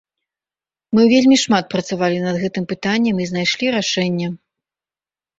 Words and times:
Мы 0.97 1.01
вельмі 1.09 1.35
шмат 1.43 1.67
працавалі 1.73 2.23
над 2.23 2.39
гэтым 2.43 2.63
пытаннем 2.71 3.15
і 3.19 3.27
знайшлі 3.33 3.67
рашэнне. 3.75 4.31